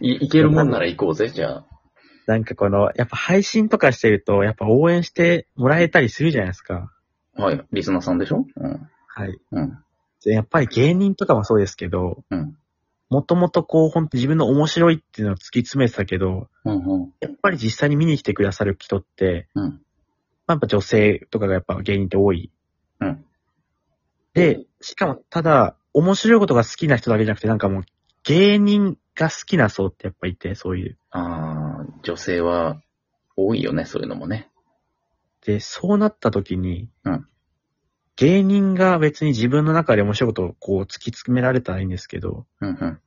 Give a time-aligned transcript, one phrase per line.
[0.00, 1.66] いいけるもんなら行こうぜ、じゃあ。
[2.26, 6.92] なんかこの、やっぱ配信とかしてると、やっぱ応援してもらえたりするじゃないですか。
[7.34, 7.64] はい。
[7.72, 8.46] リスナーさんでしょ？
[8.56, 8.90] うん。
[9.06, 9.38] はい。
[9.52, 9.78] うん。
[10.24, 12.56] でやっぱり芸人とかもそうですけど、うん。
[13.08, 16.84] もともとこう、本当自分の面白いっていうのを突き詰めてたけど、うん。
[16.84, 17.12] うん。
[17.20, 19.64] やっぱり実際に見に来てくださる人って、うん。
[19.64, 19.70] ま
[20.48, 22.50] あ、やっぱ女性とかがやっぱ芸人って多い。
[23.00, 23.24] うん。
[24.34, 27.84] で、しかも、ただ、面白いことが好きな人だけじゃなくて、なんかもう、
[28.26, 30.98] 芸人が好きな層ってやっぱいて、そういう。
[31.10, 32.80] ああ、女性は
[33.36, 34.50] 多いよね、そういうのもね。
[35.44, 37.26] で、そうなった時に、うん
[38.18, 42.68] 芸人が別に自分の中で面白いことをこう突き詰められたらいいんですけど、うん。
[42.70, 43.00] うん。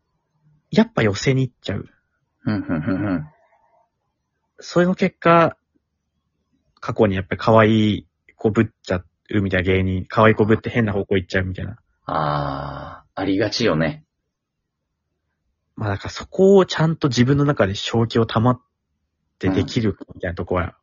[0.70, 1.86] やっぱ寄せに行っちゃう。
[2.46, 2.54] うん。
[2.54, 2.62] うん。
[2.62, 3.28] うん。
[4.60, 5.58] それの結果、
[6.80, 11.78] 過去にやっぱり可愛い子ぶっちゃうみたいな芸人、可愛い子ぶって変な方向行っちゃうみたいな。
[12.06, 14.06] ああ、ありがちよね。
[15.80, 18.62] まあだからそこをちゃんと自分の中で正気を保っ
[19.40, 20.76] てできるみたいなところは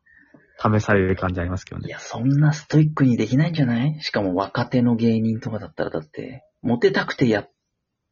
[0.58, 1.88] 試される感じありますけどね。
[1.88, 3.98] いや、そんなストイックにできないんじゃない？
[4.00, 7.50] しかも若手の芸人とかだったらだって、モテたくてやっ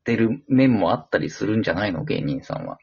[0.04, 2.04] てる面もあったりするんじゃないの？
[2.04, 2.76] 芸人さんは。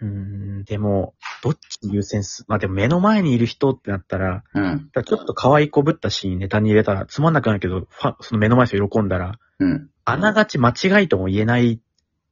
[0.00, 4.90] うーん、でも、どっち優先す、まあでも目の前にいる人ってなったら、うん。
[4.94, 9.90] ちょっと可愛い子ぶったシーンネタに入れたらつまんなくなるけど、ファンその目の前の人喜んだら、うん。
[10.06, 11.82] あながち間違いとも言えない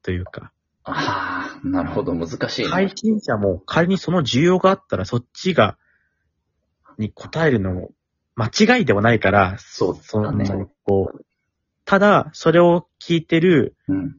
[0.08, 0.52] というか、
[0.84, 2.68] ああ、なるほど、難しいね。
[2.68, 5.76] 配信者も仮にその需要があったらそっちが、
[6.96, 7.90] に答えるのも
[8.34, 10.70] 間違いではないから、そうその。
[10.84, 11.26] こう、
[11.84, 14.16] ただ、それを聞いてるうん。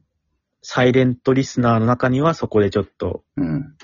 [0.62, 3.74] サイレントリスナーの中にはそこでちょっとうん。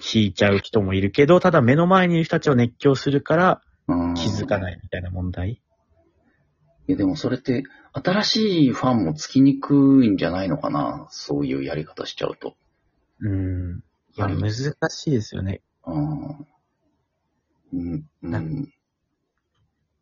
[0.00, 5.50] 引いちゃう人もいるけど、ただ目の前にいる人たちを熱狂するからうん気づかないみたいな問題。
[5.50, 11.06] いや、でもそれって、新しいファンもつきにくいんじゃないのかな？
[11.10, 12.54] そういうやり方しちゃうと。
[13.20, 13.82] うん。
[14.16, 15.62] いや、はい難しいですよね。
[15.86, 16.46] うん。
[17.72, 18.04] うん。
[18.22, 18.68] う。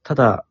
[0.02, 0.46] ただ、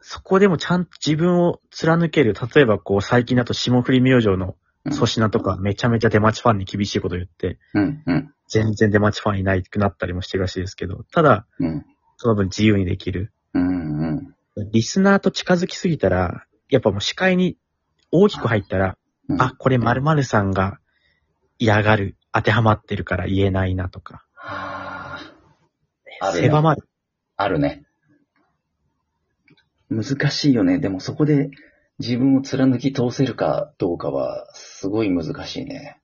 [0.00, 2.34] そこでもちゃんと自分を貫ける。
[2.54, 4.56] 例えばこう最近だと霜降り明星の
[4.90, 8.02] 粗品とかめちゃめちゃ出待ちファンに厳しいこと言って、うん。
[8.04, 8.34] うん。
[8.48, 11.86] 全然出待ちファンいないくなったりもしてるらしいですけど、ただ、うん。
[12.16, 13.32] その分自由にできる。
[14.56, 17.56] リスナーと近づきすぎたら、やっぱもう視界に
[18.10, 18.98] 大きく入ったら、
[19.28, 20.78] うんあ、これ〇〇さんが
[21.58, 25.20] 嫌がる、当てはまってるから言えないなとか、はあ。
[26.20, 26.88] あるね狭まる。
[27.36, 27.84] あるね。
[29.88, 30.78] 難しいよね。
[30.78, 31.50] でもそこで
[31.98, 36.00] 自分を貫き通せるかどうかは、すごい難しいね。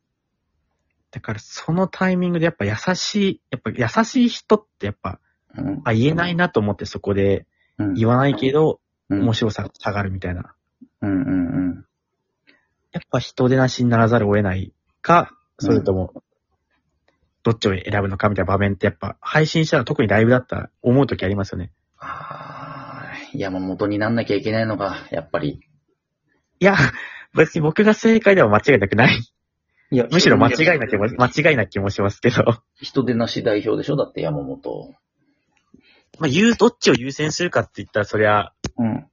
[1.10, 5.20] だからそのタイミングでやっぱ優しい、やっぱ優しい人ってやっぱ、
[5.56, 5.80] うん。
[5.84, 7.46] あ、言えないなと思ってそこで
[7.78, 7.94] うん。
[7.94, 9.22] 言わないけど、うん。
[9.22, 10.54] 面白さが下がるみたいな。
[11.00, 11.84] うんうんうん。
[12.92, 14.72] やっぱ人出なしにならざるを得ない
[15.02, 16.22] か、それとも、
[17.42, 21.70] どっちを選ぶのかみたいな場面ってやっぱ配信したら特にライブだったら思うときありますよね。
[21.98, 25.60] ああ、山本になんなきゃいけないのか、やっぱり。
[26.60, 26.76] いや、
[27.34, 29.18] 別に僕が正解では間違いなくない。
[29.90, 32.62] いやむしろ間違いな気も、間違いな気もしますけど。
[32.74, 33.96] 人出なし代表でしょ？
[33.96, 34.94] だって山本。
[36.18, 39.06] まあ、言う、どっちを優先するかって言ったら、そりゃ、うん。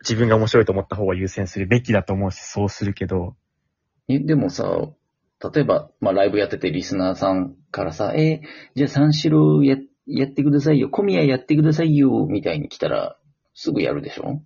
[0.00, 3.36] 自分が面白いと思った方が優先するべきだと思うし、そうするけど、
[4.08, 4.88] え、でもさ、
[5.54, 8.42] 例えば、まあ、ライブやっててリスナーさんからさ、え
[8.74, 9.76] じゃあ三四郎や、
[10.06, 13.16] やってくださいよ、小宮やってくださいよ、みたいに来たら、
[13.54, 14.42] すぐやるでしょ？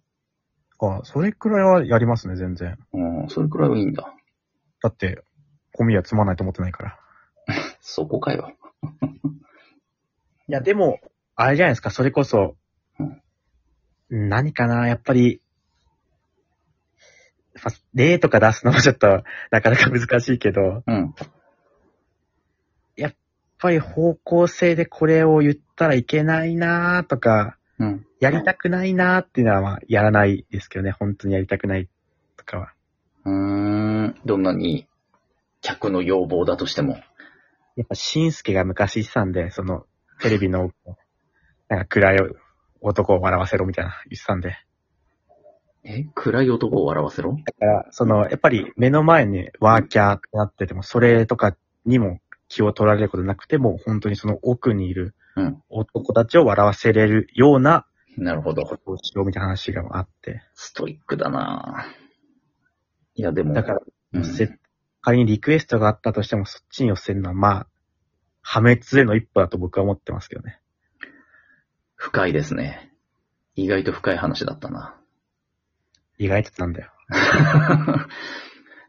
[0.78, 2.76] あ、それくらいはやりますね、全然。
[2.92, 4.14] うん、それくらいはいいんだ。
[4.82, 5.22] だって、
[5.72, 6.98] コミはつまんないと思ってないから。
[7.80, 8.52] そこかよ。
[10.48, 10.98] いや、でも、
[11.36, 12.56] あれじゃないですか、それこそ、
[14.08, 15.42] 何かな、やっぱり、
[17.94, 20.82] 例とか出すのもちょっと、 なかなか難しいけど、
[22.96, 23.14] やっうん。
[23.58, 28.06] ぱり方向性でこれを言ったらいけないなとか、うん。
[28.18, 31.88] やりたくないなっていうのは、まあ、やらないですけどね、本当にやりたくない
[32.38, 32.72] とかは。
[33.26, 34.20] うーん。
[34.24, 34.86] どんなに、
[35.60, 36.94] 客の要望だとしても。
[37.76, 39.84] やっぱ、しんすけが昔言ってたんで、その、
[40.22, 40.70] テレビの、
[41.68, 42.18] なんか暗い
[42.80, 44.56] 男を笑わせろみたいな言ってたんで。
[45.84, 47.36] え暗い男を笑わせろ？
[47.44, 55.62] だから、その、やっぱり目の前にワーキャーってなってても、それとかにも気を取られることなくても、本当にその奥にいるうん。
[55.68, 57.86] 男たちを笑わせれるような
[58.16, 58.62] なるほど。
[58.62, 60.42] ことをしようみたいな話があって。
[60.54, 61.86] ストイックだな
[63.14, 63.52] いや、でも。
[63.52, 63.80] だから、
[64.14, 64.58] うん、せ
[65.02, 67.66] 仮にリクエストがあったとしても、そっちに寄せるのは、まあ、
[68.40, 70.58] 破滅への一歩だと僕は思ってますけどね。
[71.96, 72.92] 深いですね。
[73.54, 74.94] 意外と深い話だったな。
[76.18, 76.92] 意外となんだよ。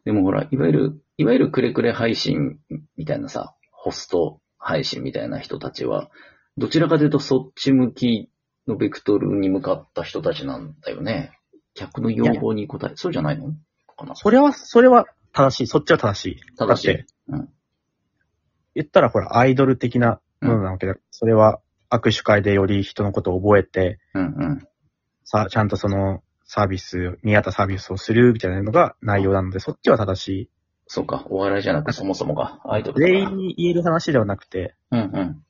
[0.05, 2.59] でもほら、いわゆる、いわゆるくれくれ配信
[2.95, 6.09] みたいなさ、ホスト配信みたいな人たちは、
[6.57, 8.29] どちらかというとそっち向き
[8.67, 11.31] のベクトルに向かった人たちなんだよね。
[11.73, 13.53] 客の要望に応え、そうじゃないの
[13.95, 14.15] かな？
[14.15, 15.67] それは、それは正しい。
[15.67, 16.39] そっちは正しい。
[16.57, 17.49] 正しいうん
[18.75, 20.95] 言ったらほら、アイドル的なものなわけだ。
[21.09, 21.59] それは
[21.89, 24.67] 握手会でより人のことを覚えて、うんうん。
[25.23, 30.49] さ、ちゃんとそのサービス、見合ったサービスをするみたいなのが内容なので、そっちは正しい。
[30.87, 32.99] そうか、お笑いじゃなくそもそもがアイドル。
[32.99, 35.43] 全員に言える話ではなくて、うんうん。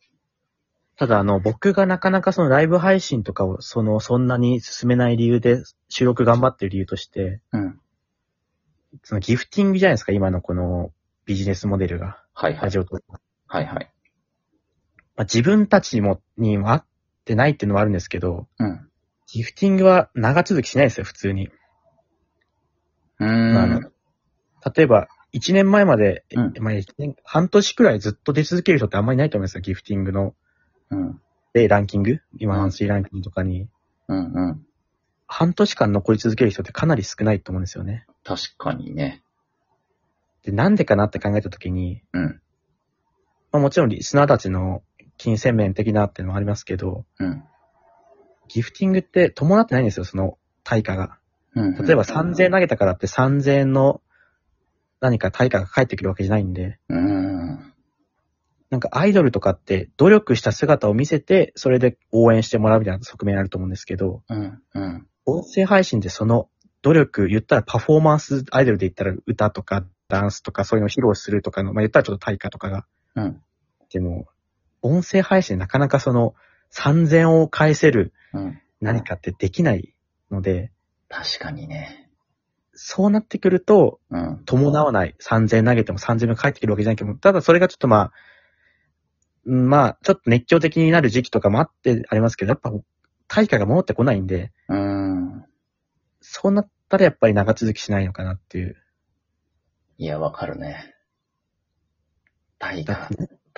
[0.97, 7.79] ただあの、僕がなかなかそのライブ配信とかを、その、そんなに進めない理由で、収録頑張ってる理由として、うん。
[9.03, 10.91] そのギフティングじゃないですか、今のこの
[11.25, 12.23] ビジネスモデルが。
[12.33, 12.63] はいはい。
[12.63, 13.01] ラジオとか。
[13.45, 13.91] はいはい。
[15.17, 16.85] まあ、自分たちも、にも合っ
[17.25, 18.89] てないっていうのはあるんですけど、うん。
[19.25, 21.49] ギフティングは長続きしないですよ、普通に。
[23.19, 23.91] うん。
[24.75, 30.35] 例えば、1年前まで、うんまあ、一年半年くらいずっと出続ける人ってあんまりないと思いますよ、ギフティングの。
[30.91, 31.21] うん。
[31.53, 32.19] で、ランキング？
[32.37, 33.67] 今、うんランキングとかに、
[34.07, 34.65] うんうん。
[35.27, 38.05] 半年間残り続ける人ってかなり少ないと思うんですよね。
[38.23, 39.23] 確かにね。
[40.43, 42.41] で、なんでかなって考えたときに、うん。
[43.51, 44.83] まあもちろんリスナーたちの
[45.17, 47.43] 金銭面的なっていうのもありますけど、うん。
[48.47, 51.17] ギフティングって伴ってないんですよ、その対価が。
[51.55, 51.75] うん。
[51.75, 54.01] 例えば3000円投げたからって3000円の
[54.99, 57.73] 何か対価が返ってくるわけじゃないんで、うーん。
[58.69, 64.61] なんかアイドルとかって努力した姿を見せて、それで応援してもらうみたいな側面あると思うんですけど、うん。
[64.73, 65.07] うん。
[65.25, 66.49] 音声配信でその
[66.81, 72.85] 努力、言ったらパフォーマンスアイドルで言ったら歌とかダンスとかそういうのを披露するとかの、まあ言ったらちょっと対価とかが、
[73.15, 73.41] うん。
[73.91, 74.27] でも、
[74.87, 76.35] 音声配信でなかなかその
[76.73, 78.61] 3000を返せるうん。
[78.79, 79.95] 何かってできない
[80.29, 80.71] ので、
[81.09, 82.09] 確かにね。
[82.73, 84.43] そうなってくると、うん。
[84.45, 85.15] 伴わない。
[85.19, 88.11] 3000投げても3000返ってくるわけじゃないけど、ただそれがちょっとまあ、
[89.45, 92.71] うんまあ、ちょっと熱狂的になる時期とかもあってありますけど、やっぱ
[93.27, 95.45] 対価が戻ってこないんで、うーん。
[96.21, 98.75] そうなったらやっぱり長続きしないのかなっていう。
[99.97, 100.93] いや、わかるね。
[102.59, 103.09] 対価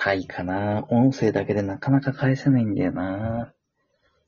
[0.04, 0.14] だっ。
[0.14, 0.84] てね対価な。
[0.88, 3.52] 音声だけでなかなか返せないんだよな。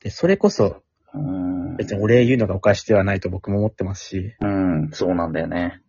[0.03, 1.77] で、それこそうーん。
[1.77, 4.91] 別にお礼言うのがおかしではないと僕も思ってますし、うん。
[4.93, 5.83] そうなんだよね。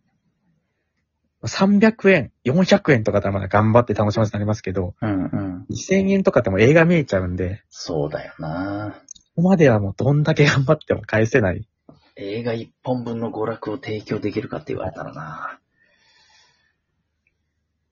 [1.46, 5.66] 300円、400円とかだったらまだ頑張って楽しませてなりますけど、うんうん。
[5.70, 8.96] 2000円とかでも映画見えちゃうんで、そうだよな。
[9.36, 11.68] ここまではもうどんだけ頑張っても返せない。
[12.16, 15.58] 映画一本分の娯楽を提供できるかって言われたらな。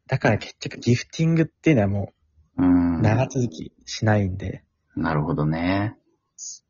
[0.07, 2.13] だから結局ギフティングっていうのはも
[2.59, 2.63] う。
[2.63, 4.63] うん長続きしないんで、
[4.97, 5.97] なるほどね。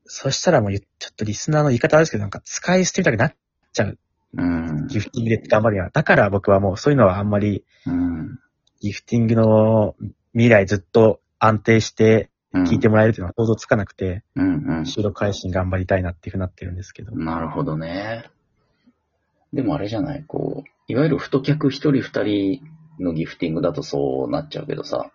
[0.05, 3.34] そしたらもうちょっとリスナーの言い方あですけど、なんか使い捨てみたくなっ
[3.73, 3.99] ちゃう。
[4.34, 4.87] うん。
[4.87, 5.90] ギフティングで頑張るには。
[5.90, 8.38] だから僕はもうそういうのはあんまりうん。
[8.81, 9.94] ギフティングの
[10.32, 17.12] 未来ずっと安定してうん聞いてもらえるっていうのは想像つかなくて、うん収録配信頑張りたいなっていうふうになってるんですけど。
[17.12, 17.25] うん。
[17.25, 18.31] なるほどね。
[19.52, 22.62] でもあれじゃないこう、いわゆる太客一人二人
[23.00, 25.10] のギフティングだとそうなっちゃうけどさ、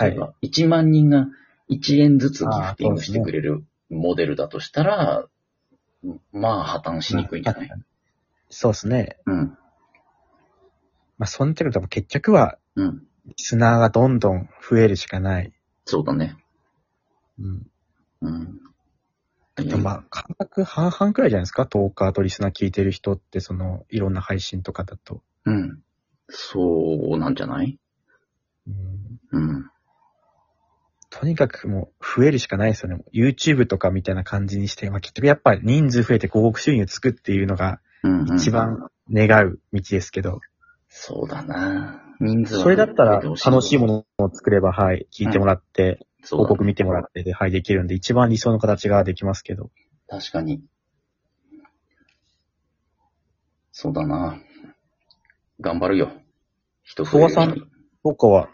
[0.00, 1.26] 例えば1万人が
[1.70, 5.26] 1円ずつギフティングしてくれるモデルだとしたら、
[6.32, 7.70] まあ破綻しにくいんじゃない？
[8.48, 9.16] そうですね。
[9.26, 9.56] うん。
[11.18, 13.02] まあ、そんてくると結局は、うん。
[13.26, 15.52] リスナーがどんどん増えるしかない。
[15.84, 16.36] そうだね。
[17.38, 17.66] うん。
[18.22, 18.60] うん。
[19.56, 21.66] でもまあ、感覚半々くらいじゃないですか？
[21.66, 25.22] トーカーとリスナー聞いてる人って、その、いろんな配信とかだと。
[25.44, 25.82] うん。
[26.30, 27.78] そうなんじゃない？
[28.66, 29.70] うん、うん。
[31.10, 33.04] とにかくもう、増えるしかないですよね。
[33.12, 38.36] YouTube とかみたいな感じにして、まあ、結局やっぱり人数増えて広告収入つくっていうのが、うん、うん。
[38.36, 40.40] 一番願う道ですけど、
[40.88, 42.02] そうだな。
[42.20, 43.86] 人数はそれだったら楽しいも
[44.18, 49.70] のを作れば、はい、聞いてもらって、そうだね広告見てもらってで、はい、できるんで、一番理想の形ができますけど。
[50.08, 50.62] 確かに。
[53.72, 54.38] そうだな。
[55.60, 56.12] 頑張るよ。
[56.90, 57.70] 人増えるさん
[58.02, 58.48] 僕は、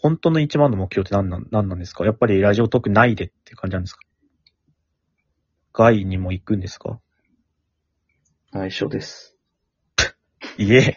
[0.00, 2.06] 本当の一番の目標って何なん何なんですか？
[2.06, 4.00] やっぱりラジオトークないでって感じなんですか？
[5.74, 7.00] 外にも行くんですか？
[8.52, 9.36] 相性です。
[10.56, 10.96] いえ。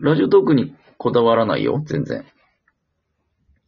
[0.00, 2.26] ラジオトークにこだわらないよ、全然。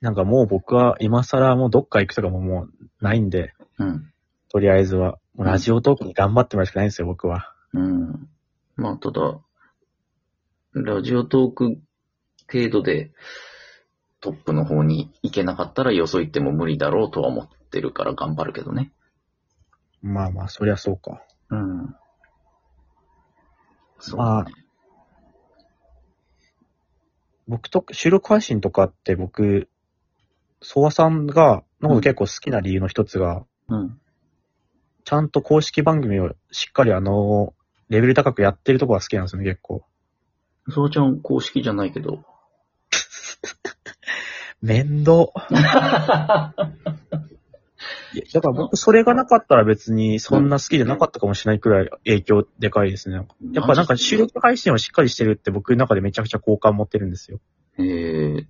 [0.03, 4.13] なんかもう僕は今更もうどっか行くとかももうないんで、うん。
[4.51, 5.19] とりあえずは。
[5.37, 7.55] もうラジオトークに頑張ってもらうしかないんですよ、僕は。
[7.75, 8.29] うん。
[8.77, 9.41] まあ、ただ、
[10.73, 11.79] ラジオトーク
[12.51, 13.13] 程度で
[14.21, 18.93] トップの方に行けなかったらよそ行っても無理だろうとは思ってるから頑張るけどね。
[20.03, 21.23] まあまあ、そりゃそうか。
[21.51, 21.95] うん。
[23.99, 24.47] そうまあ
[27.49, 29.69] 僕と、収録配信とかって僕、
[30.63, 34.01] ソワさんが、のこと結構好きな理由の一つが、うん。
[35.05, 37.55] ちゃんと公式番組をしっかりあの、
[37.91, 39.83] レベル高くやってるとこが好きなんですよね、結構。
[40.69, 42.25] そうちゃん公式じゃないけど。
[44.63, 45.33] 面倒。
[48.13, 53.27] いやだから僕、それがなかったら別にそんな好きじゃなかったかもしれないくらい影響でかいですね。
[53.53, 57.41] やっぱなんか収録配信をしっかりしてるって僕の中でめちゃくちゃ好感持ってるんですよ。
[57.79, 58.47] へえ。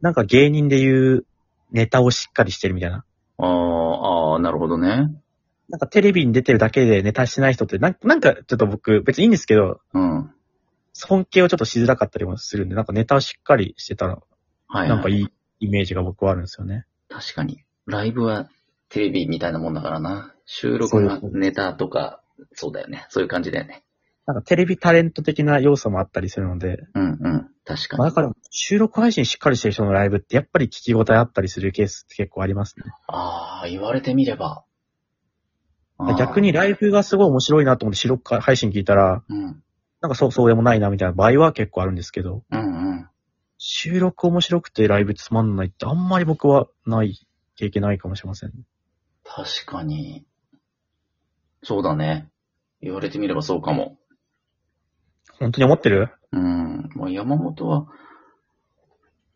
[0.00, 1.26] なんか芸人で言う
[1.72, 3.04] ネタをしっかりしてるみたいな。
[3.38, 5.08] ああ、ああ、なるほどね。
[5.68, 10.30] なんかテレビに出てるだけでネタしてない人ってなんなんかちょっと僕別にいいんですけど、うん。
[10.92, 14.18] 尊敬をちょっとしづらかったりもするんで、なんかネタをしっかりしてたら、
[14.68, 15.28] はい、なんかいい
[15.60, 16.86] イメージが僕はあるんですよね。
[17.08, 17.64] 確かに。
[17.86, 18.48] ライブは
[18.88, 20.34] テレビみたいなもんだからな。
[20.46, 23.06] 収録はネタとか、そうだよね。
[23.10, 23.82] そういう感じだよね。
[24.26, 27.50] なんかテレビタレント的な要素もあったりするので、うんうん。
[27.64, 27.98] 確かに。
[27.98, 32.86] まあだから収録配信しっかりしてる人のライブってやっぱり聞き応えあったりするケースって結構ありますね。
[33.06, 34.64] ああ、言われてみれば。
[36.18, 39.62] 逆にライブがすごい面白いなと思って収録配信聞いたら、うん。
[40.00, 43.08] なんかそう、そうでもないなみたいな場合は結構あるんですけど、うんうん。
[43.58, 47.18] 収録面白くてライブつまんないってあんまり僕はない、
[47.56, 48.52] 経験ないかもしれません。
[49.24, 50.26] 確かに。
[51.62, 52.30] そうだね。
[52.82, 53.98] 言われてみればそうかも。
[55.38, 56.10] 本当に思ってる？
[56.32, 56.90] うん。
[56.94, 57.86] まあ、山本は、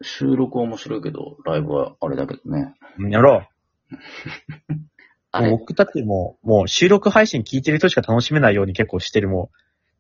[0.02, 2.74] 収録は面白いけど、ライブはあれだけどね。
[2.98, 3.46] うんやろ
[3.90, 3.96] う。
[5.32, 9.56] あれ僕たちも、もう収録配信聞いてる人しか楽しめないように結構してるもう、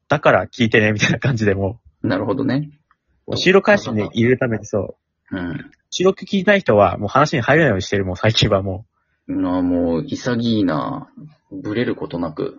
[0.08, 2.70] だから聞いてねみたいな感じでもなるほどね。
[3.26, 4.96] う、収録配信で入れるためにそ
[5.30, 5.70] う、うん。
[5.90, 8.86] 収録聞いてない人はもう話に入れないようにしてるもう最近はも
[9.28, 11.08] なあ、もう、潔いな。
[11.52, 12.58] ブレることなく。